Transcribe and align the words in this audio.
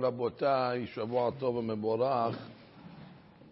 Rabotai, 0.00 0.88
Meborach. 0.96 2.36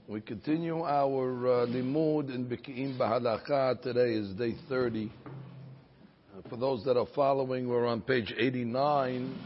We 0.08 0.22
continue 0.22 0.82
our 0.82 1.62
uh, 1.62 1.66
limud 1.66 2.34
in 2.34 2.46
Beki'im 2.46 2.96
Bahalacha. 2.96 3.82
Today 3.82 4.14
is 4.14 4.30
day 4.30 4.54
30. 4.66 5.12
Uh, 5.26 6.48
for 6.48 6.56
those 6.56 6.82
that 6.84 6.96
are 6.96 7.06
following, 7.14 7.68
we're 7.68 7.86
on 7.86 8.00
page 8.00 8.32
89. 8.38 9.38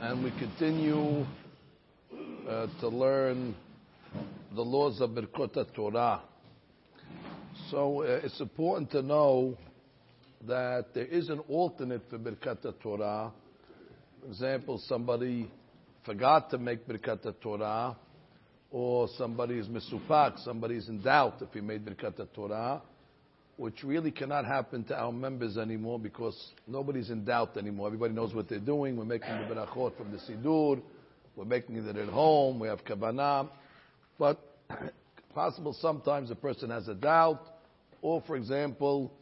And 0.00 0.24
we 0.24 0.32
continue 0.32 1.24
uh, 2.48 2.66
to 2.80 2.88
learn 2.88 3.54
the 4.54 4.62
laws 4.62 5.00
of 5.00 5.10
Birkot 5.10 5.72
Torah. 5.72 6.22
So 7.70 8.02
uh, 8.02 8.20
it's 8.24 8.40
important 8.40 8.90
to 8.90 9.02
know 9.02 9.56
that 10.48 10.86
there 10.94 11.06
is 11.06 11.28
an 11.28 11.38
alternate 11.48 12.02
for 12.10 12.18
Birkat 12.18 12.74
Torah. 12.82 13.30
For 14.20 14.26
example, 14.26 14.82
somebody 14.86 15.48
forgot 16.04 16.50
to 16.50 16.58
make 16.58 16.86
Birkat 16.86 17.34
Torah, 17.40 17.96
or 18.70 19.08
somebody 19.18 19.58
is 19.58 19.66
misupak, 19.66 20.42
somebody 20.44 20.76
is 20.76 20.88
in 20.88 21.02
doubt 21.02 21.36
if 21.40 21.52
he 21.52 21.60
made 21.60 21.84
Birkat 21.84 22.26
Torah, 22.34 22.82
which 23.56 23.82
really 23.82 24.10
cannot 24.10 24.46
happen 24.46 24.84
to 24.84 24.96
our 24.96 25.12
members 25.12 25.58
anymore 25.58 25.98
because 25.98 26.52
nobody's 26.66 27.10
in 27.10 27.24
doubt 27.24 27.56
anymore. 27.56 27.88
Everybody 27.88 28.14
knows 28.14 28.34
what 28.34 28.48
they're 28.48 28.58
doing. 28.58 28.96
We're 28.96 29.04
making 29.04 29.28
the 29.30 29.54
Berachot 29.54 29.96
from 29.96 30.12
the 30.12 30.18
Sidur. 30.18 30.80
We're 31.36 31.44
making 31.44 31.76
it 31.76 31.96
at 31.96 32.08
home. 32.08 32.58
We 32.58 32.68
have 32.68 32.84
Kavanah. 32.84 33.48
But 34.18 34.40
possible 35.34 35.76
sometimes 35.80 36.30
a 36.30 36.34
person 36.34 36.70
has 36.70 36.88
a 36.88 36.94
doubt, 36.94 37.42
or 38.02 38.22
for 38.26 38.36
example, 38.36 39.12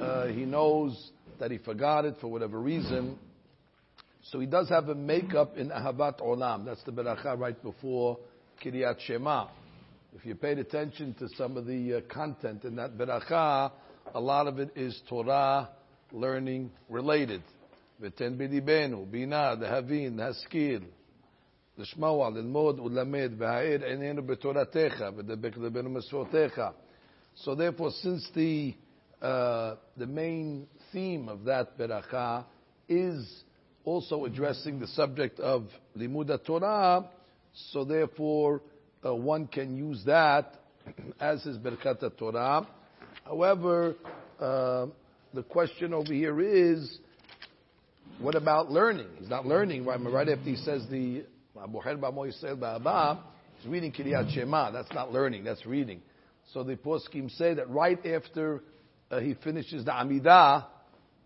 uh, 0.00 0.26
he 0.26 0.44
knows 0.44 1.10
that 1.38 1.50
he 1.50 1.58
forgot 1.58 2.04
it 2.04 2.16
for 2.20 2.28
whatever 2.28 2.60
reason, 2.60 3.18
so 4.31 4.39
he 4.39 4.47
does 4.47 4.69
have 4.69 4.89
a 4.89 4.95
makeup 4.95 5.55
in 5.55 5.69
Ahavat 5.69 6.19
Olam. 6.19 6.65
That's 6.65 6.83
the 6.83 6.91
beracha 6.91 7.37
right 7.37 7.61
before 7.61 8.17
Kiryat 8.63 8.99
Shema. 9.01 9.47
If 10.15 10.25
you 10.25 10.33
paid 10.35 10.57
attention 10.57 11.13
to 11.19 11.27
some 11.37 11.57
of 11.57 11.65
the 11.65 11.95
uh, 11.97 12.01
content 12.13 12.63
in 12.63 12.75
that 12.77 12.97
beracha, 12.97 13.71
a 14.13 14.19
lot 14.19 14.47
of 14.47 14.59
it 14.59 14.71
is 14.75 14.99
Torah 15.07 15.69
learning 16.11 16.71
related. 16.89 17.43
V'ten 18.01 18.35
b'libenu, 18.35 19.09
bina, 19.11 19.55
dehavin, 19.57 20.17
haskil, 20.17 20.81
לשמוע, 21.77 22.29
ללמוד 22.29 22.79
ולמד, 22.79 23.31
והעיר 23.37 23.83
עינינו 23.83 24.23
בתורתך, 24.23 25.05
ודבק 25.15 25.57
לבנו 25.57 25.89
מסורתך. 25.89 26.61
So 27.35 27.53
therefore, 27.53 27.91
since 27.91 28.29
the, 28.33 28.73
uh, 29.21 29.75
the 29.97 30.07
main 30.07 30.67
theme 30.93 31.27
of 31.27 31.43
that 31.43 31.77
beracha 31.77 32.45
is 32.87 33.43
also 33.84 34.24
addressing 34.24 34.78
the 34.78 34.86
subject 34.88 35.40
of 35.40 35.66
Limuda 35.96 36.44
Torah, 36.44 37.08
so 37.72 37.84
therefore 37.84 38.62
uh, 39.04 39.14
one 39.14 39.46
can 39.46 39.76
use 39.76 40.02
that 40.06 40.54
as 41.20 41.42
his 41.42 41.56
Berkat 41.56 42.16
Torah. 42.18 42.66
However, 43.24 43.94
uh, 44.38 44.86
the 45.32 45.42
question 45.42 45.94
over 45.94 46.12
here 46.12 46.40
is, 46.40 46.98
what 48.18 48.34
about 48.34 48.70
learning? 48.70 49.06
He's 49.18 49.30
not 49.30 49.46
learning, 49.46 49.84
right? 49.84 50.00
Right 50.00 50.28
after 50.28 50.44
he 50.44 50.56
says 50.56 50.84
the 50.90 51.24
he's 51.54 53.66
reading 53.66 53.92
Kiryat 53.92 54.34
Shema. 54.34 54.70
That's 54.70 54.92
not 54.92 55.12
learning, 55.12 55.44
that's 55.44 55.64
reading. 55.64 56.02
So 56.52 56.62
the 56.62 56.76
poskim 56.76 57.30
say 57.36 57.54
that 57.54 57.70
right 57.70 58.04
after 58.06 58.62
uh, 59.10 59.20
he 59.20 59.34
finishes 59.34 59.84
the 59.84 59.92
Amidah, 59.92 60.66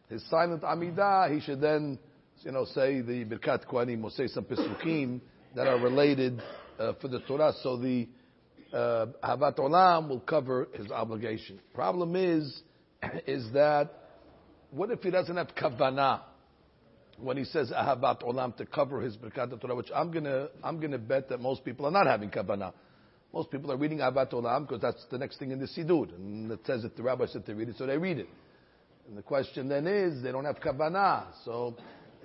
his 0.08 0.22
silent 0.28 0.62
Amidah, 0.62 1.32
he 1.32 1.40
should 1.40 1.60
then 1.60 1.98
you 2.44 2.52
know, 2.52 2.66
say 2.66 3.00
the 3.00 3.24
Birkat 3.24 3.66
Kohanim 3.66 4.04
or 4.04 4.10
say 4.10 4.26
some 4.26 4.44
Pesukim 4.44 5.20
that 5.56 5.66
are 5.66 5.78
related 5.78 6.42
uh, 6.78 6.92
for 7.00 7.08
the 7.08 7.20
Torah. 7.20 7.54
So 7.62 7.78
the 7.78 8.06
uh, 8.72 9.06
Havat 9.22 9.56
Olam 9.56 10.08
will 10.08 10.20
cover 10.20 10.68
his 10.74 10.90
obligation. 10.90 11.58
Problem 11.72 12.14
is, 12.14 12.62
is 13.26 13.50
that 13.54 13.92
what 14.70 14.90
if 14.90 15.00
he 15.00 15.10
doesn't 15.10 15.36
have 15.36 15.54
kavanah 15.54 16.20
when 17.18 17.36
he 17.36 17.44
says 17.44 17.70
Ahavat 17.70 18.22
Olam 18.22 18.54
to 18.56 18.66
cover 18.66 19.00
his 19.00 19.16
Birkat 19.16 19.58
Torah, 19.60 19.74
which 19.74 19.90
I'm 19.94 20.10
gonna 20.10 20.48
I'm 20.62 20.80
gonna 20.80 20.98
bet 20.98 21.30
that 21.30 21.40
most 21.40 21.64
people 21.64 21.86
are 21.86 21.92
not 21.92 22.06
having 22.06 22.28
kavanah. 22.28 22.74
Most 23.32 23.50
people 23.50 23.72
are 23.72 23.76
reading 23.76 23.98
Ahavat 23.98 24.32
Olam 24.32 24.66
because 24.66 24.82
that's 24.82 25.04
the 25.10 25.18
next 25.18 25.38
thing 25.38 25.50
in 25.50 25.60
the 25.60 25.66
Siddur, 25.66 26.14
and 26.14 26.50
it 26.50 26.60
says 26.66 26.82
that 26.82 26.94
the 26.94 27.02
rabbi 27.02 27.26
said 27.26 27.46
to 27.46 27.54
read 27.54 27.70
it, 27.70 27.76
so 27.78 27.86
they 27.86 27.96
read 27.96 28.18
it. 28.18 28.28
And 29.08 29.16
the 29.16 29.22
question 29.22 29.68
then 29.68 29.86
is, 29.86 30.22
they 30.22 30.32
don't 30.32 30.44
have 30.44 30.60
kavanah, 30.60 31.26
so 31.44 31.76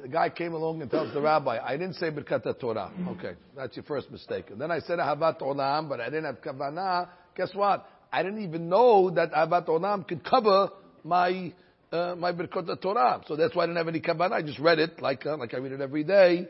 the 0.02 0.08
guy 0.08 0.30
came 0.30 0.54
along 0.54 0.82
and 0.82 0.90
tells 0.90 1.14
the 1.14 1.22
rabbi, 1.22 1.60
I 1.64 1.78
didn't 1.78 1.96
say 1.96 2.10
Birkat 2.12 2.60
Torah. 2.60 2.92
Okay, 3.10 3.34
that's 3.56 3.76
your 3.76 3.84
first 3.84 4.12
mistake. 4.12 4.50
And 4.50 4.60
then 4.60 4.72
I 4.72 4.80
said 4.80 5.00
Ahavat 5.00 5.40
Olam, 5.42 5.90
but 5.90 6.00
I 6.00 6.06
didn't 6.06 6.26
have 6.26 6.42
Kavanah. 6.42 7.10
Guess 7.36 7.54
what? 7.54 7.90
I 8.12 8.24
didn't 8.24 8.44
even 8.44 8.70
know 8.70 9.10
that 9.12 9.32
Ahavat 9.32 9.68
Olam 9.68 10.08
could 10.08 10.24
cover 10.24 10.70
my 11.04 11.54
uh, 11.92 12.16
my 12.18 12.32
Birkat 12.32 12.82
Torah. 12.82 13.22
So 13.28 13.36
that's 13.36 13.56
why 13.56 13.64
I 13.64 13.68
didn't 13.68 13.78
have 13.78 13.88
any 13.88 14.00
Kavanah. 14.00 14.34
I 14.34 14.42
just 14.42 14.60
read 14.60 14.80
it 14.80 15.02
like 15.02 15.26
uh, 15.26 15.38
like 15.38 15.54
I 15.54 15.58
read 15.58 15.74
it 15.74 15.82
every 15.82 16.04
day. 16.04 16.48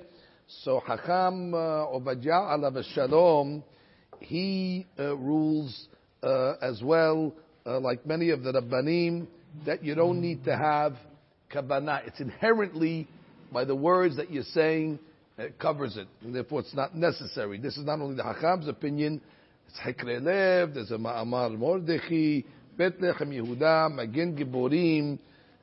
So 0.64 0.82
Hakam 0.88 1.54
uh, 1.54 1.96
Obadiah 1.96 2.58
alav 2.58 2.84
Shalom, 2.94 3.64
he 4.20 4.86
uh, 4.98 5.16
rules 5.16 5.88
uh, 6.24 6.54
as 6.62 6.82
well, 6.82 7.34
uh, 7.66 7.80
like 7.80 8.06
many 8.06 8.32
of 8.32 8.44
the 8.44 8.54
Rabbanim, 8.54 9.28
that 9.66 9.84
you 9.84 9.96
don't 9.96 10.22
need 10.22 10.44
to 10.46 10.56
have 10.56 10.96
Kavanah. 11.54 12.08
It's 12.08 12.20
inherently 12.20 13.08
by 13.52 13.66
the 13.66 13.76
words 13.76 14.18
that 14.18 14.32
you're 14.32 14.44
saying, 14.44 15.00
it 15.38 15.58
covers 15.60 15.98
it. 15.98 16.08
And 16.22 16.36
therefore, 16.36 16.62
it's 16.62 16.74
not 16.74 16.96
necessary. 16.96 17.58
This 17.60 17.78
is 17.78 17.86
not 17.86 18.00
only 18.00 18.16
the 18.16 18.24
Hakam's 18.24 18.68
opinion, 18.68 19.22
it's 19.68 19.78
Hekre 19.80 20.22
Lev, 20.22 20.74
there's 20.74 20.92
a 20.92 20.98
Ma'amar 20.98 21.58
Mordechi, 21.58 22.46
Bet 22.78 23.00
Lechem 23.00 23.30
Yehuda, 23.30 23.92
Magen 23.94 24.36
Giborim, 24.36 25.20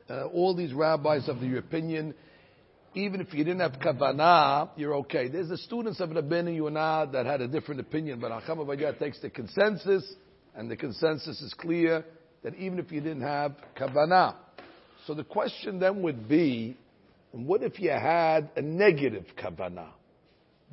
uh, 0.08 0.26
all 0.26 0.54
these 0.54 0.72
rabbis 0.72 1.28
of 1.28 1.40
the 1.40 1.58
opinion, 1.58 2.14
even 2.96 3.20
if 3.20 3.34
you 3.34 3.44
didn't 3.44 3.60
have 3.60 3.72
kavanah, 3.72 4.70
you're 4.76 4.94
okay. 4.94 5.28
There's 5.28 5.48
the 5.48 5.58
students 5.58 6.00
of 6.00 6.08
Rabbeinu 6.10 6.56
Yonah 6.56 7.10
that 7.12 7.26
had 7.26 7.42
a 7.42 7.48
different 7.48 7.80
opinion, 7.80 8.20
but 8.20 8.32
Avadiyah 8.32 8.98
takes 8.98 9.20
the 9.20 9.28
consensus, 9.28 10.14
and 10.54 10.70
the 10.70 10.76
consensus 10.76 11.40
is 11.42 11.52
clear 11.54 12.04
that 12.42 12.54
even 12.54 12.78
if 12.78 12.90
you 12.90 13.00
didn't 13.02 13.22
have 13.22 13.54
kavanah. 13.78 14.36
So 15.06 15.12
the 15.12 15.24
question 15.24 15.78
then 15.78 16.00
would 16.02 16.26
be, 16.26 16.76
and 17.32 17.46
what 17.46 17.62
if 17.62 17.78
you 17.80 17.90
had 17.90 18.50
a 18.56 18.62
negative 18.62 19.24
kavanah? 19.36 19.90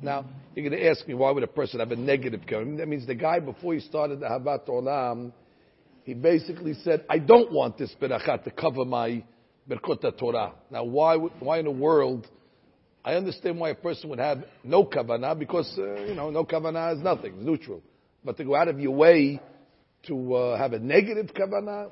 Now, 0.02 0.26
you're 0.54 0.68
going 0.68 0.80
to 0.80 0.88
ask 0.88 1.06
me, 1.06 1.14
why 1.14 1.30
would 1.30 1.42
a 1.42 1.48
person 1.48 1.80
have 1.80 1.92
a 1.92 1.96
negative 1.96 2.40
kavanah? 2.40 2.78
That 2.78 2.88
means 2.88 3.06
the 3.06 3.14
guy, 3.14 3.38
before 3.38 3.74
he 3.74 3.80
started 3.80 4.20
the 4.20 4.26
Havat 4.26 4.66
Olam, 4.68 5.32
he 6.04 6.14
basically 6.14 6.74
said, 6.82 7.04
I 7.08 7.18
don't 7.18 7.52
want 7.52 7.78
this 7.78 7.94
berachat 8.00 8.44
to 8.44 8.50
cover 8.50 8.84
my 8.84 9.24
Berkot 9.68 10.18
Torah. 10.18 10.52
Now, 10.70 10.84
why, 10.84 11.16
why 11.16 11.58
in 11.60 11.64
the 11.64 11.70
world, 11.70 12.26
I 13.04 13.14
understand 13.14 13.58
why 13.58 13.70
a 13.70 13.74
person 13.74 14.10
would 14.10 14.18
have 14.18 14.44
no 14.62 14.84
kavanah, 14.84 15.38
because, 15.38 15.72
uh, 15.78 16.02
you 16.04 16.14
know, 16.14 16.30
no 16.30 16.44
kavanah 16.44 16.96
is 16.96 17.02
nothing, 17.02 17.34
it's 17.36 17.44
neutral. 17.44 17.82
But 18.24 18.36
to 18.38 18.44
go 18.44 18.54
out 18.54 18.68
of 18.68 18.80
your 18.80 18.92
way 18.92 19.40
to 20.06 20.34
uh, 20.34 20.58
have 20.58 20.72
a 20.72 20.78
negative 20.78 21.26
kavanah, 21.34 21.90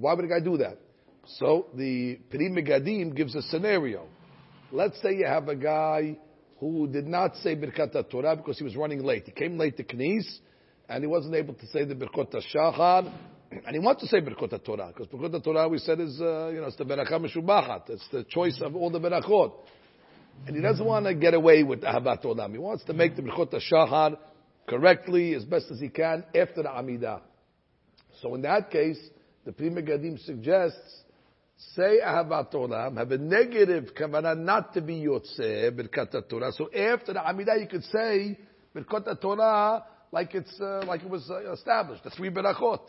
why 0.00 0.14
would 0.14 0.24
a 0.24 0.28
guy 0.28 0.40
do 0.40 0.56
that? 0.58 0.78
So 1.26 1.66
the 1.74 2.16
Pri 2.30 2.50
Megadim 2.50 3.14
gives 3.14 3.34
a 3.34 3.42
scenario. 3.42 4.06
Let's 4.70 5.00
say 5.00 5.14
you 5.16 5.26
have 5.26 5.48
a 5.48 5.56
guy 5.56 6.18
who 6.58 6.86
did 6.86 7.06
not 7.06 7.36
say 7.36 7.56
Birkat 7.56 8.10
Torah 8.10 8.36
because 8.36 8.58
he 8.58 8.64
was 8.64 8.76
running 8.76 9.02
late. 9.02 9.24
He 9.26 9.32
came 9.32 9.58
late 9.58 9.76
to 9.78 9.84
Knis, 9.84 10.24
and 10.88 11.02
he 11.02 11.06
wasn't 11.06 11.34
able 11.34 11.54
to 11.54 11.66
say 11.68 11.84
the 11.84 11.94
Birkat 11.94 12.34
Shachar, 12.54 13.12
and 13.50 13.74
he 13.74 13.78
wants 13.78 14.02
to 14.02 14.08
say 14.08 14.20
Birkat 14.20 14.64
Torah 14.64 14.88
because 14.88 15.06
Birkat 15.06 15.42
Torah 15.42 15.68
we 15.68 15.78
said 15.78 16.00
is 16.00 16.20
uh, 16.20 16.48
you 16.48 16.60
know 16.60 16.66
it's 16.66 16.76
the 16.76 16.84
Berakah 16.84 17.12
Meshubachat. 17.12 17.90
It's 17.90 18.08
the 18.12 18.24
choice 18.24 18.60
of 18.60 18.76
all 18.76 18.90
the 18.90 19.00
Berakot, 19.00 19.52
and 20.46 20.56
he 20.56 20.62
doesn't 20.62 20.84
want 20.84 21.06
to 21.06 21.14
get 21.14 21.34
away 21.34 21.62
with 21.62 21.82
Ahavat 21.82 22.24
Olam. 22.24 22.52
He 22.52 22.58
wants 22.58 22.84
to 22.84 22.92
make 22.92 23.16
the 23.16 23.22
Birkat 23.22 23.60
Shachar 23.70 24.18
correctly 24.68 25.34
as 25.34 25.44
best 25.44 25.70
as 25.70 25.80
he 25.80 25.88
can 25.88 26.24
after 26.34 26.62
the 26.62 26.68
Amidah. 26.68 27.20
So 28.20 28.34
in 28.34 28.42
that 28.42 28.70
case, 28.70 28.98
the 29.44 29.52
Pri 29.52 29.70
Megadim 29.70 30.24
suggests 30.24 31.03
say 31.56 32.00
Ahavat 32.04 32.52
Olam, 32.52 32.96
have 32.96 33.12
a 33.12 33.18
negative 33.18 33.94
kavanah 33.94 34.38
not 34.38 34.74
to 34.74 34.80
be 34.80 34.94
Yotzeh, 34.94 35.70
Birkat 35.70 36.28
Torah. 36.28 36.52
So 36.52 36.72
after 36.72 37.12
the 37.12 37.20
Amidah, 37.20 37.60
you 37.60 37.66
could 37.68 37.84
say 37.84 38.38
Birkat 38.74 39.20
Torah 39.20 39.84
like 40.10 40.34
it's 40.34 40.60
uh, 40.60 40.84
like 40.86 41.02
it 41.02 41.10
was 41.10 41.28
uh, 41.30 41.52
established, 41.52 42.04
the 42.04 42.10
three 42.10 42.30
Berachot. 42.30 42.80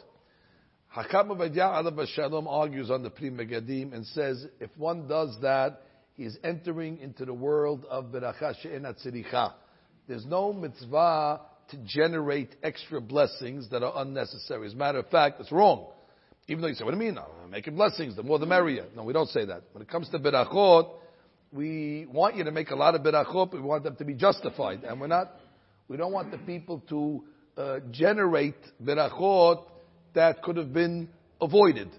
Hakam 0.95 1.29
Avadiyah 1.29 1.83
Alav 1.83 2.07
Shalom 2.07 2.47
argues 2.47 2.89
on 2.89 3.03
the 3.03 3.09
Pri 3.09 3.29
Megadim 3.29 3.94
and 3.94 4.06
says 4.07 4.45
if 4.59 4.69
one 4.77 5.07
does 5.07 5.35
that, 5.41 5.81
he 6.13 6.23
is 6.23 6.38
entering 6.44 7.00
into 7.00 7.25
the 7.25 7.33
world 7.33 7.85
of 7.89 8.06
Beracha 8.06 8.56
She'enat 8.62 9.06
Tziricha. 9.06 9.53
There's 10.07 10.25
no 10.25 10.53
mitzvah 10.53 11.41
to 11.69 11.77
generate 11.83 12.56
extra 12.63 13.01
blessings 13.01 13.69
that 13.71 13.83
are 13.83 13.94
unnecessary. 13.97 14.67
As 14.67 14.73
a 14.73 14.77
matter 14.77 15.00
of 15.00 15.09
fact, 15.09 15.41
it's 15.41 15.51
wrong. 15.51 15.91
Even 16.47 16.62
though 16.62 16.68
you 16.68 16.75
say, 16.75 16.83
what 16.83 16.92
do 16.94 17.03
you 17.03 17.12
mean? 17.12 17.18
I'm 17.18 17.50
making 17.50 17.75
blessings, 17.75 18.15
the 18.15 18.24
more 18.24 18.38
the 18.38 18.45
merrier. 18.45 18.86
No, 18.95 19.03
we 19.03 19.13
don't 19.13 19.30
say 19.30 19.45
that. 19.45 19.63
When 19.71 19.81
it 19.81 19.89
comes 19.89 20.09
to 20.09 20.19
berachot, 20.19 20.92
we 21.51 22.06
want 22.12 22.36
you 22.36 22.44
to 22.44 22.51
make 22.51 22.69
a 22.69 22.75
lot 22.75 22.94
of 22.94 23.01
berachot, 23.01 23.51
but 23.51 23.53
we 23.53 23.62
want 23.62 23.83
them 23.83 23.95
to 23.95 24.06
be 24.06 24.13
justified, 24.13 24.83
and 24.83 25.01
we're 25.01 25.07
not. 25.07 25.31
We 25.88 25.97
don't 25.97 26.12
want 26.12 26.31
the 26.31 26.38
people 26.38 26.83
to 26.89 27.24
uh, 27.57 27.80
generate 27.92 28.56
berachot 28.83 29.63
that 30.13 30.44
could 30.44 30.57
have 30.57 30.71
been 30.71 31.09
avoided. 31.42 31.89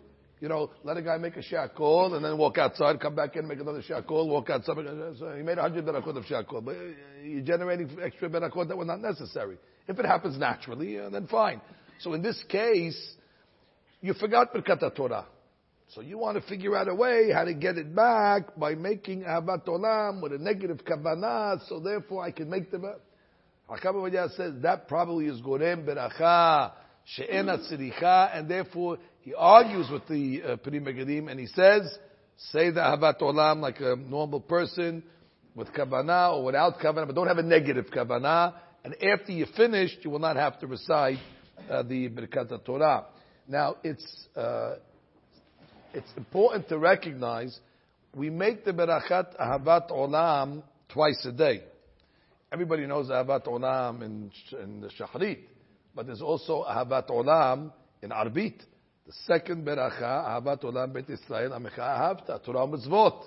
You 0.40 0.48
know, 0.48 0.70
let 0.84 0.98
a 0.98 1.02
guy 1.02 1.16
make 1.16 1.36
a 1.36 1.42
shakol 1.42 2.14
and 2.14 2.24
then 2.24 2.36
walk 2.36 2.58
outside, 2.58 3.00
come 3.00 3.14
back 3.14 3.36
in, 3.36 3.48
make 3.48 3.58
another 3.58 3.82
shakol, 3.82 4.28
walk 4.28 4.50
outside. 4.50 4.76
So 5.18 5.34
he 5.34 5.42
made 5.42 5.56
a 5.56 5.62
hundred 5.62 5.86
berakot 5.86 6.16
of 6.16 6.24
shakol, 6.24 6.62
but 6.62 6.76
you're 7.24 7.40
generating 7.40 7.90
extra 8.02 8.28
berakot 8.28 8.68
that 8.68 8.76
were 8.76 8.84
not 8.84 9.00
necessary. 9.00 9.56
If 9.88 9.98
it 9.98 10.04
happens 10.04 10.38
naturally, 10.38 10.98
uh, 10.98 11.08
then 11.08 11.26
fine. 11.26 11.62
So 12.00 12.12
in 12.12 12.20
this 12.20 12.42
case, 12.48 13.14
you 14.06 14.14
forgot 14.14 14.54
Birkat 14.54 14.94
Torah. 14.94 15.26
So 15.88 16.00
you 16.00 16.16
want 16.16 16.40
to 16.40 16.48
figure 16.48 16.76
out 16.76 16.88
a 16.88 16.94
way 16.94 17.30
how 17.32 17.44
to 17.44 17.54
get 17.54 17.76
it 17.76 17.92
back 17.94 18.56
by 18.56 18.76
making 18.76 19.22
Ahavat 19.22 19.66
Olam 19.66 20.22
with 20.22 20.32
a 20.32 20.38
negative 20.38 20.78
kavanah, 20.84 21.68
so 21.68 21.80
therefore 21.80 22.22
I 22.22 22.30
can 22.30 22.48
make 22.48 22.70
the... 22.70 22.98
Hakam 23.68 24.36
says 24.36 24.54
that 24.62 24.86
probably 24.86 25.26
is 25.26 25.40
Gorem 25.40 25.84
Beracha, 25.84 26.72
She'ena 27.04 27.58
Tziricha, 27.58 28.36
and 28.36 28.48
therefore 28.48 28.98
he 29.22 29.34
argues 29.34 29.90
with 29.90 30.06
the 30.06 30.42
uh, 30.42 30.56
Megadim 30.56 31.28
and 31.28 31.40
he 31.40 31.46
says, 31.46 31.82
say 32.52 32.70
the 32.70 32.80
Ahavat 32.80 33.20
Olam 33.20 33.60
like 33.60 33.80
a 33.80 33.96
normal 33.96 34.40
person 34.40 35.02
with 35.56 35.68
kavanah 35.72 36.34
or 36.34 36.44
without 36.44 36.78
kavanah, 36.78 37.06
but 37.06 37.16
don't 37.16 37.26
have 37.26 37.38
a 37.38 37.42
negative 37.42 37.86
kavanah. 37.86 38.54
And 38.84 38.94
after 39.02 39.32
you're 39.32 39.48
finished, 39.56 39.98
you 40.02 40.10
will 40.10 40.20
not 40.20 40.36
have 40.36 40.60
to 40.60 40.68
recite 40.68 41.18
uh, 41.68 41.82
the 41.82 42.08
Birkat 42.08 42.64
Torah. 42.64 43.06
Now, 43.48 43.76
it's, 43.84 44.26
uh, 44.34 44.76
it's 45.94 46.10
important 46.16 46.68
to 46.68 46.78
recognize 46.78 47.58
we 48.14 48.28
make 48.28 48.64
the 48.64 48.72
Berachat 48.72 49.36
Ahavat 49.38 49.90
Olam 49.90 50.62
twice 50.88 51.24
a 51.26 51.32
day. 51.32 51.62
Everybody 52.50 52.86
knows 52.86 53.08
Ahavat 53.08 53.46
Olam 53.46 54.02
in, 54.02 54.30
in 54.60 54.80
the 54.80 54.88
Shachrit, 54.88 55.38
but 55.94 56.06
there's 56.06 56.22
also 56.22 56.64
Ahavat 56.68 57.08
Olam 57.08 57.72
in 58.02 58.10
Arbit. 58.10 58.58
The 59.06 59.12
second 59.26 59.64
Beracha, 59.64 60.00
Ahavat 60.02 60.62
Olam 60.64 60.92
Bet 60.92 61.08
Israel, 61.08 61.50
Amecha 61.50 61.78
Ahavta, 61.78 62.44
Torah 62.44 62.66
Mitzvot, 62.66 63.22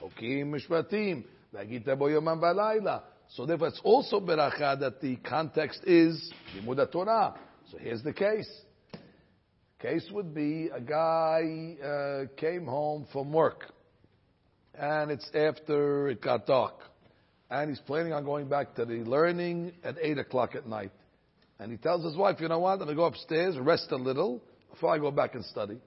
Hokim 0.00 0.54
Mishpatim, 0.54 1.24
Vagita 1.54 1.98
Bo 1.98 2.06
Yomam 2.06 2.40
Balayla. 2.40 3.02
So 3.28 3.44
therefore 3.44 3.68
it's 3.68 3.80
also 3.84 4.20
Beracha 4.20 4.80
that 4.80 5.02
the 5.02 5.16
context 5.16 5.82
is 5.84 6.32
Limud 6.56 6.90
Torah. 6.90 7.34
So 7.70 7.76
here's 7.76 8.02
the 8.02 8.14
case. 8.14 8.48
Case 9.80 10.08
would 10.10 10.34
be 10.34 10.70
a 10.74 10.80
guy 10.80 11.76
uh, 11.80 12.24
came 12.36 12.66
home 12.66 13.06
from 13.12 13.32
work, 13.32 13.64
and 14.74 15.12
it's 15.12 15.30
after 15.32 16.08
it 16.08 16.20
got 16.20 16.46
dark, 16.48 16.74
and 17.48 17.70
he's 17.70 17.78
planning 17.78 18.12
on 18.12 18.24
going 18.24 18.48
back 18.48 18.74
to 18.74 18.84
the 18.84 19.04
learning 19.04 19.72
at 19.84 19.94
eight 20.02 20.18
o'clock 20.18 20.56
at 20.56 20.66
night. 20.66 20.90
And 21.60 21.70
he 21.70 21.78
tells 21.78 22.04
his 22.04 22.16
wife, 22.16 22.40
"You 22.40 22.48
know 22.48 22.58
what? 22.58 22.80
I'm 22.80 22.88
to 22.88 22.94
go 22.96 23.04
upstairs, 23.04 23.56
rest 23.56 23.92
a 23.92 23.96
little 23.96 24.42
before 24.68 24.92
I 24.92 24.98
go 24.98 25.12
back 25.12 25.36
and 25.36 25.44
study." 25.44 25.78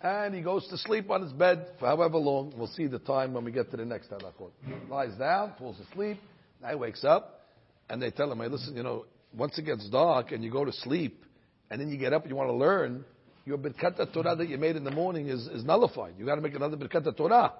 And 0.00 0.34
he 0.34 0.40
goes 0.40 0.66
to 0.68 0.78
sleep 0.78 1.10
on 1.10 1.20
his 1.20 1.32
bed 1.32 1.66
for 1.78 1.88
however 1.88 2.16
long. 2.16 2.54
We'll 2.56 2.68
see 2.68 2.86
the 2.86 3.00
time 3.00 3.34
when 3.34 3.44
we 3.44 3.52
get 3.52 3.70
to 3.70 3.76
the 3.76 3.84
next 3.84 4.10
halachot. 4.10 4.50
Lies 4.88 5.14
down, 5.18 5.52
falls 5.58 5.78
asleep. 5.90 6.18
Now 6.62 6.70
he 6.70 6.76
wakes 6.76 7.04
up, 7.04 7.42
and 7.90 8.00
they 8.00 8.10
tell 8.10 8.32
him, 8.32 8.38
"Hey, 8.38 8.48
listen, 8.48 8.74
you 8.74 8.82
know, 8.82 9.04
once 9.36 9.58
it 9.58 9.66
gets 9.66 9.90
dark 9.90 10.32
and 10.32 10.42
you 10.42 10.50
go 10.50 10.64
to 10.64 10.72
sleep, 10.72 11.22
and 11.70 11.78
then 11.78 11.90
you 11.90 11.98
get 11.98 12.14
up 12.14 12.22
and 12.22 12.30
you 12.30 12.36
want 12.36 12.48
to 12.48 12.56
learn." 12.56 13.04
Your 13.46 13.58
Birkat 13.58 14.12
Torah 14.12 14.34
that 14.34 14.48
you 14.48 14.58
made 14.58 14.74
in 14.74 14.82
the 14.82 14.90
morning 14.90 15.28
is, 15.28 15.46
is 15.46 15.64
nullified. 15.64 16.14
You 16.18 16.26
got 16.26 16.34
to 16.34 16.40
make 16.40 16.54
another 16.54 16.76
Birkat 16.76 17.16
Torah. 17.16 17.52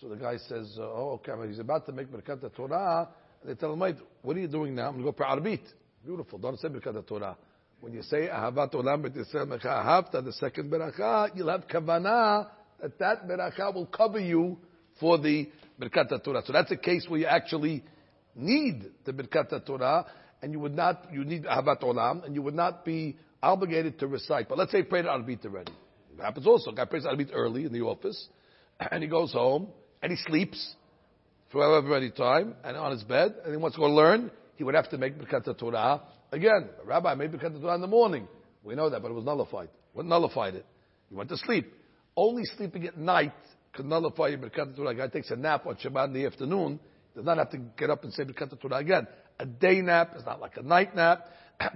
So 0.00 0.08
the 0.08 0.16
guy 0.16 0.36
says, 0.36 0.76
uh, 0.78 0.82
oh, 0.82 1.20
okay, 1.24 1.32
he's 1.48 1.60
about 1.60 1.86
to 1.86 1.92
make 1.92 2.08
Birkat 2.08 2.54
Torah. 2.54 3.08
And 3.40 3.50
they 3.50 3.54
tell 3.54 3.72
him, 3.72 3.78
wait, 3.78 3.96
what 4.22 4.36
are 4.36 4.40
you 4.40 4.48
doing 4.48 4.74
now? 4.74 4.88
I'm 4.88 5.00
going 5.00 5.04
to 5.06 5.12
go 5.12 5.16
for 5.16 5.24
Arbit. 5.24 5.60
Beautiful. 6.04 6.40
Don't 6.40 6.58
say 6.58 6.68
Birkat 6.68 7.06
Torah. 7.06 7.36
When 7.80 7.92
you 7.92 8.02
say 8.02 8.28
Ahavat 8.28 8.74
Olam 8.74 9.06
B'Tisrael 9.06 9.46
Mecha 9.46 10.24
the 10.24 10.32
second 10.32 10.70
Beracha, 10.72 11.30
you'll 11.36 11.50
have 11.50 11.66
Kavanah 11.68 12.48
that 12.82 12.98
that 12.98 13.28
Beracha 13.28 13.72
will 13.72 13.86
cover 13.86 14.18
you 14.18 14.58
for 14.98 15.18
the 15.18 15.48
Birkat 15.80 16.24
Torah. 16.24 16.42
So 16.44 16.52
that's 16.52 16.72
a 16.72 16.76
case 16.76 17.06
where 17.08 17.20
you 17.20 17.26
actually 17.26 17.84
need 18.34 18.90
the 19.04 19.12
Birkat 19.12 19.64
Torah 19.64 20.06
and 20.42 20.52
you 20.52 20.58
would 20.58 20.74
not, 20.74 21.06
you 21.12 21.24
need 21.24 21.44
Ahavat 21.44 21.82
Olam, 21.82 22.24
and 22.24 22.34
you 22.34 22.42
would 22.42 22.54
not 22.54 22.84
be 22.84 23.16
obligated 23.42 23.98
to 24.00 24.06
recite. 24.06 24.48
But 24.48 24.58
let's 24.58 24.72
say 24.72 24.78
he 24.78 24.84
prayed 24.84 25.04
Arbit 25.04 25.44
already. 25.44 25.72
It 26.18 26.22
happens 26.22 26.46
also. 26.46 26.72
Guy 26.72 26.84
prays 26.84 27.04
Arbit 27.04 27.30
early 27.32 27.64
in 27.64 27.72
the 27.72 27.80
office, 27.80 28.28
and 28.90 29.02
he 29.02 29.08
goes 29.08 29.32
home, 29.32 29.68
and 30.02 30.12
he 30.12 30.18
sleeps 30.26 30.74
for 31.50 31.62
however 31.62 31.88
many 31.88 32.10
time, 32.10 32.54
and 32.62 32.76
on 32.76 32.92
his 32.92 33.02
bed, 33.02 33.34
and 33.44 33.52
he 33.52 33.56
wants 33.56 33.76
to 33.76 33.80
go 33.80 33.86
learn, 33.86 34.30
he 34.54 34.64
would 34.64 34.74
have 34.74 34.88
to 34.90 34.98
make 34.98 35.18
Birkat 35.18 35.58
Torah 35.58 36.02
again. 36.30 36.68
Rabbi 36.84 37.14
made 37.14 37.32
Birkat 37.32 37.60
Torah 37.60 37.74
in 37.74 37.80
the 37.80 37.86
morning. 37.86 38.28
We 38.62 38.74
know 38.74 38.90
that, 38.90 39.02
but 39.02 39.10
it 39.10 39.14
was 39.14 39.24
nullified. 39.24 39.68
What 39.92 40.06
nullified 40.06 40.54
it? 40.54 40.66
He 41.08 41.14
went 41.14 41.30
to 41.30 41.36
sleep. 41.36 41.72
Only 42.16 42.44
sleeping 42.56 42.86
at 42.86 42.96
night 42.96 43.32
could 43.72 43.86
nullify 43.86 44.28
your 44.28 44.38
Birkat 44.38 44.76
Torah. 44.76 44.90
A 44.90 44.94
guy 44.94 45.08
takes 45.08 45.30
a 45.30 45.36
nap 45.36 45.66
on 45.66 45.76
Shabbat 45.76 46.08
in 46.08 46.12
the 46.12 46.26
afternoon, 46.26 46.78
does 47.14 47.24
not 47.24 47.38
have 47.38 47.50
to 47.50 47.58
get 47.58 47.90
up 47.90 48.04
and 48.04 48.12
say 48.12 48.24
Birkat 48.24 48.60
Torah 48.60 48.76
again. 48.76 49.06
A 49.38 49.46
day 49.46 49.80
nap 49.80 50.14
is 50.16 50.24
not 50.24 50.40
like 50.40 50.56
a 50.56 50.62
night 50.62 50.94
nap. 50.94 51.26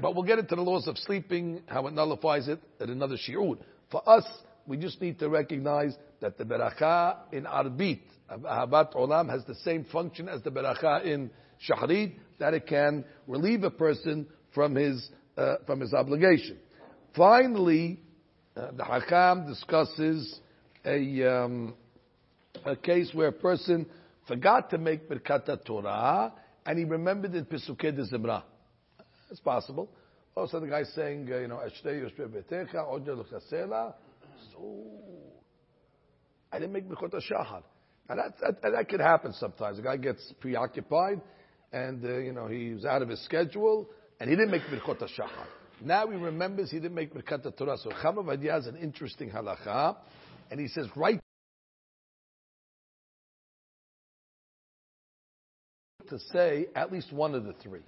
But 0.01 0.15
we'll 0.15 0.25
get 0.25 0.39
into 0.39 0.57
the 0.57 0.63
laws 0.63 0.87
of 0.89 0.97
sleeping, 0.99 1.63
how 1.67 1.87
it 1.87 1.95
nullifies 1.95 2.49
it, 2.49 2.61
at 2.81 2.89
another 2.89 3.17
shiur. 3.17 3.59
For 3.91 4.09
us, 4.09 4.25
we 4.67 4.79
just 4.79 5.01
need 5.01 5.19
to 5.19 5.29
recognize 5.29 5.95
that 6.21 6.39
the 6.39 6.45
beracha 6.45 7.17
in 7.33 7.45
arbit, 7.45 8.01
ahabat 8.31 8.95
olam, 8.95 9.29
has 9.29 9.45
the 9.45 9.55
same 9.57 9.85
function 9.85 10.29
as 10.29 10.43
the 10.43 10.51
beracha 10.51 11.05
in 11.05 11.31
shahrid, 11.69 12.15
that 12.39 12.55
it 12.55 12.67
can 12.67 13.05
relieve 13.27 13.63
a 13.63 13.71
person 13.71 14.27
from 14.55 14.75
his, 14.75 15.11
uh, 15.37 15.57
from 15.67 15.81
his 15.81 15.93
obligation. 15.93 16.59
Finally, 17.15 18.01
uh, 18.57 18.71
the 18.73 18.83
Hakam 18.83 19.47
discusses 19.47 20.41
a, 20.85 21.25
um, 21.31 21.75
a 22.65 22.77
case 22.77 23.11
where 23.13 23.29
a 23.29 23.33
person 23.33 23.87
forgot 24.27 24.71
to 24.71 24.79
make 24.79 25.09
Birkat 25.09 25.65
Torah 25.65 26.33
and 26.65 26.79
he 26.79 26.85
remembered 26.85 27.35
in 27.35 27.45
Pesukei 27.45 27.95
de 27.95 28.07
Zimra. 28.07 28.43
It's 29.35 29.41
possible. 29.41 29.91
Also, 30.37 30.61
the 30.61 30.69
guy's 30.69 30.93
saying, 30.95 31.29
uh, 31.29 31.39
you 31.39 31.49
know, 31.49 31.57
Ashtei 31.57 32.01
Yoshpe 32.01 32.29
Betecha, 32.29 32.77
Odja 32.77 33.19
L'chasela. 33.19 33.93
So, 34.53 34.85
I 36.53 36.61
didn't 36.61 36.73
make 36.73 36.89
Birkot 36.89 37.21
Shahar. 37.21 37.65
And 38.09 38.21
that, 38.21 38.35
that, 38.41 38.63
that, 38.63 38.89
could 38.89 39.01
happen 39.01 39.33
sometimes. 39.33 39.79
The 39.79 39.83
guy 39.83 39.97
gets 39.97 40.33
preoccupied, 40.39 41.21
and, 41.73 42.05
uh, 42.05 42.19
you 42.19 42.33
know, 42.33 42.47
he's 42.47 42.85
out 42.85 43.03
of 43.03 43.09
his 43.09 43.25
schedule, 43.25 43.91
and 44.21 44.31
he 44.31 44.37
didn't 44.37 44.53
make 44.53 44.63
Birkot 44.63 45.05
Shahar. 45.17 45.49
Now 45.83 46.07
he 46.07 46.15
remembers 46.15 46.71
he 46.71 46.79
didn't 46.79 46.95
make 46.95 47.13
Birkat 47.13 47.59
Torah. 47.59 47.77
So 47.77 47.91
Hakam 47.91 48.19
Avadiyah 48.19 48.53
has 48.53 48.67
an 48.69 48.77
interesting 48.77 49.31
halacha, 49.31 49.97
and 50.53 50.61
he 50.61 50.69
says, 50.69 50.87
right 50.95 51.19
to 56.09 56.21
say 56.33 56.67
at 56.77 56.93
least 56.93 57.13
one 57.13 57.35
of 57.35 57.43
the 57.43 57.55
three. 57.55 57.81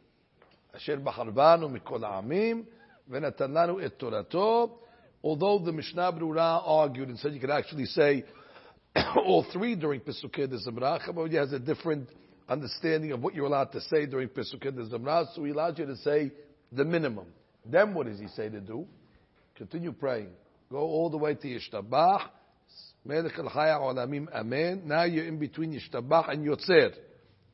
אשר 0.75 0.99
בחר 1.03 1.23
בנו 1.23 1.69
מכל 1.69 2.03
העמים, 2.03 2.63
ונתן 3.09 3.51
לנו 3.51 3.85
את 3.85 3.93
תורתו. 3.97 4.77
Although 5.23 5.59
the 5.63 5.71
Mishnah 5.71 6.11
Brura 6.13 6.61
argued 6.65 7.09
and 7.09 7.19
said 7.19 7.33
you 7.33 7.39
could 7.39 7.51
actually 7.51 7.85
say 7.85 8.23
all 9.15 9.45
three 9.53 9.75
during 9.75 9.99
Pesukei 9.99 10.49
de 10.49 10.57
Zimra, 10.57 10.99
Chabad 10.99 11.31
has 11.33 11.53
a 11.53 11.59
different 11.59 12.09
understanding 12.49 13.11
of 13.11 13.21
what 13.21 13.35
you're 13.35 13.45
allowed 13.45 13.71
to 13.71 13.81
say 13.81 14.07
during 14.07 14.29
Pesukei 14.29 14.75
de 14.75 14.83
Zimra, 14.85 15.27
so 15.35 15.43
he 15.43 15.51
allows 15.51 15.77
you 15.77 15.85
to 15.85 15.95
say 15.97 16.31
the 16.71 16.83
minimum. 16.83 17.27
Then 17.65 17.93
what 17.93 18.07
does 18.07 18.19
he 18.19 18.27
say 18.29 18.49
to 18.49 18.59
do? 18.59 18.87
Continue 19.55 19.91
praying. 19.91 20.29
Go 20.71 20.79
all 20.79 21.09
the 21.09 21.17
way 21.17 21.35
to 21.35 21.47
Yishtabach, 21.47 22.29
Melech 23.05 23.37
al 23.37 23.45
Chaya 23.45 23.79
Olamim 23.79 24.27
Amen. 24.33 24.83
Now 24.85 25.03
you're 25.03 25.25
in 25.25 25.37
between 25.37 25.73
Yishtabach 25.73 26.31
and 26.31 26.45
Yotzer. 26.45 26.93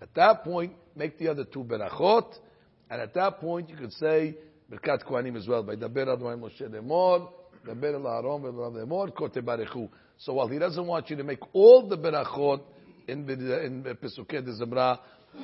At 0.01 0.13
that 0.15 0.43
point, 0.43 0.73
make 0.95 1.17
the 1.17 1.27
other 1.27 1.43
two 1.43 1.63
berachot, 1.63 2.33
and 2.91 3.01
at 3.01 3.13
that 3.15 3.39
point, 3.39 3.69
you 3.69 3.75
could 3.75 3.93
say 3.93 4.35
Birkat 4.71 5.03
Kohanim 5.03 5.37
as 5.37 5.47
well. 5.47 5.63
By 5.63 5.75
Daber 5.75 6.13
Adonai 6.13 6.41
Moshe 6.41 6.61
Lemor, 6.61 7.29
Daber 7.65 7.93
El 7.93 8.07
Aaron 8.07 8.41
Lemor, 8.41 9.13
Kote 9.13 9.43
Barechu. 9.43 9.89
So 10.19 10.33
while 10.33 10.47
he 10.47 10.57
doesn't 10.57 10.85
want 10.85 11.09
you 11.09 11.15
to 11.17 11.23
make 11.23 11.39
all 11.53 11.87
the 11.87 11.97
berachot 11.97 12.61
in 13.07 13.29
in 13.29 13.83
Pesukei 14.01 14.43
de 14.43 14.53
Zimra, 14.53 14.99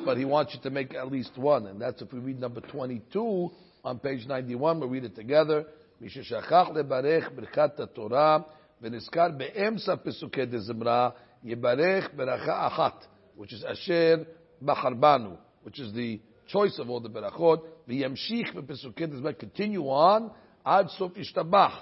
but 0.05 0.17
he 0.17 0.25
wants 0.25 0.53
you 0.55 0.61
to 0.61 0.69
make 0.69 0.93
at 0.95 1.11
least 1.11 1.37
one, 1.37 1.67
and 1.67 1.79
that's 1.79 2.01
if 2.01 2.11
we 2.11 2.19
read 2.19 2.39
number 2.39 2.61
22 2.61 3.51
on 3.83 3.99
page 3.99 4.25
91. 4.25 4.79
We'll 4.79 4.89
read 4.89 5.05
it 5.05 5.15
together. 5.15 5.65
מי 6.01 6.09
ששכח 6.09 6.67
לברך 6.75 7.31
ברכת 7.35 7.79
התורה 7.79 8.37
ונזכר 8.81 9.27
באמצע 9.37 9.95
פסוקי 9.95 10.45
דזמרה, 10.45 11.09
יברך 11.43 12.09
ברכה 12.15 12.67
אחת, 12.67 13.05
which 13.37 13.53
is 13.53 13.71
אשר 13.71 14.15
בחר 14.61 14.93
בנו, 14.99 15.35
which 15.65 15.79
is 15.79 15.93
the 15.93 16.19
choice 16.48 16.78
of 16.78 16.90
all 16.90 17.00
the 17.00 17.10
berachot. 17.10 17.62
V'yamshich 17.88 18.54
v'pesukei 18.54 19.14
is 19.14 19.36
continue 19.38 19.82
on 19.84 20.30
ad 20.66 20.88
sof 20.98 21.12
yishtabach. 21.12 21.78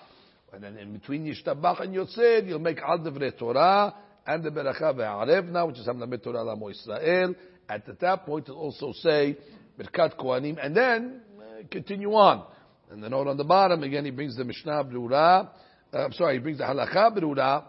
And 0.52 0.62
then 0.62 0.76
in 0.76 0.92
between 0.92 1.24
yishtabach 1.24 1.80
and 1.80 1.94
yotzer, 1.94 2.46
you'll 2.46 2.58
make 2.58 2.78
al 2.78 2.98
devrei 2.98 3.36
Torah 3.36 3.94
and 4.26 4.42
the 4.42 4.50
beracha 4.50 4.94
ve'arevna, 4.94 5.66
which 5.66 5.78
is 5.78 5.86
Hamlamet 5.86 6.22
Torah 6.22 6.42
Lamo 6.42 6.68
Israel. 6.68 7.34
At 7.68 7.86
that 8.00 8.26
point, 8.26 8.48
it'll 8.48 8.60
also 8.60 8.92
say 8.92 9.36
Birkat 9.78 10.16
Kohanim, 10.16 10.58
and 10.64 10.76
then 10.76 11.20
uh, 11.38 11.66
continue 11.70 12.12
on. 12.14 12.46
And 12.90 13.02
the 13.02 13.08
note 13.08 13.26
on 13.26 13.36
the 13.36 13.44
bottom, 13.44 13.82
again, 13.82 14.04
he 14.04 14.10
brings 14.10 14.36
the 14.36 14.44
Mishnah 14.44 14.84
Brura. 14.84 15.48
Uh, 15.92 15.98
I'm 15.98 16.12
sorry, 16.12 16.34
he 16.34 16.40
brings 16.40 16.58
the 16.58 16.64
Halakha 16.64 17.16
Brura. 17.16 17.64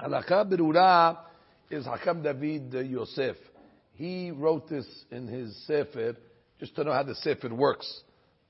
Halakha 0.00 0.52
Brura 0.52 1.18
is 1.70 1.86
Hakam 1.86 2.22
David 2.22 2.72
Yosef. 2.90 3.36
He 3.96 4.30
wrote 4.30 4.68
this 4.68 4.86
in 5.10 5.26
his 5.26 5.56
Sefer, 5.66 6.16
just 6.60 6.74
to 6.76 6.84
know 6.84 6.92
how 6.92 7.02
the 7.02 7.14
Sefer 7.14 7.54
works. 7.54 8.02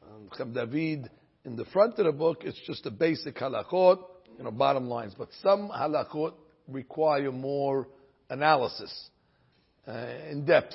Um, 0.02 0.52
David, 0.52 1.08
in 1.44 1.56
the 1.56 1.64
front 1.66 1.98
of 1.98 2.06
the 2.06 2.12
book, 2.12 2.42
it's 2.44 2.60
just 2.66 2.84
the 2.84 2.90
basic 2.90 3.36
halachot, 3.36 3.98
you 4.38 4.44
know, 4.44 4.50
bottom 4.50 4.88
lines. 4.88 5.14
But 5.16 5.28
some 5.42 5.68
halachot 5.68 6.34
require 6.68 7.30
more 7.30 7.88
analysis, 8.28 8.92
uh, 9.86 10.08
in 10.30 10.44
depth. 10.44 10.74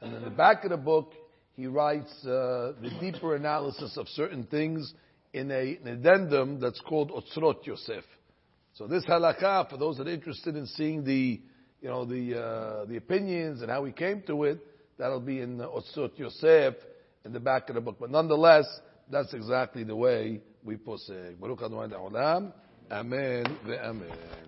And 0.00 0.14
in 0.14 0.22
the 0.22 0.30
back 0.30 0.64
of 0.64 0.70
the 0.70 0.76
book, 0.76 1.12
he 1.56 1.66
writes 1.66 2.12
uh, 2.24 2.72
the 2.80 2.90
deeper 3.00 3.34
analysis 3.34 3.96
of 3.96 4.08
certain 4.08 4.44
things 4.44 4.94
in 5.32 5.50
a, 5.50 5.78
an 5.82 5.88
addendum 5.88 6.60
that's 6.60 6.80
called 6.80 7.10
Otzrot 7.10 7.66
Yosef. 7.66 8.04
So 8.74 8.86
this 8.86 9.04
halakha, 9.04 9.68
for 9.68 9.76
those 9.76 9.98
that 9.98 10.06
are 10.06 10.12
interested 10.12 10.54
in 10.54 10.66
seeing 10.66 11.04
the, 11.04 11.40
you 11.80 11.88
know, 11.88 12.04
the 12.04 12.38
uh, 12.38 12.84
the 12.86 12.96
opinions 12.96 13.62
and 13.62 13.70
how 13.70 13.82
we 13.82 13.92
came 13.92 14.22
to 14.26 14.44
it, 14.44 14.58
that'll 14.98 15.20
be 15.20 15.40
in 15.40 15.58
Otzrot 15.58 16.18
Yosef 16.18 16.74
in 17.24 17.32
the 17.32 17.40
back 17.40 17.68
of 17.68 17.74
the 17.74 17.80
book. 17.80 17.96
But 17.98 18.10
nonetheless, 18.10 18.66
that's 19.10 19.32
exactly 19.34 19.84
the 19.84 19.96
way 19.96 20.40
we 20.64 20.76
posek. 20.76 21.40
Baruch 21.40 21.62
Adonai 21.62 22.52
Amen 22.90 23.44
ve'amen. 23.66 24.40